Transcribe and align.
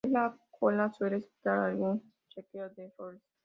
En 0.03 0.13
la 0.13 0.35
cola 0.49 0.89
suele 0.91 1.17
estar 1.17 1.59
algún 1.59 2.01
chequeo 2.29 2.69
de 2.71 2.85
errores. 2.85 3.21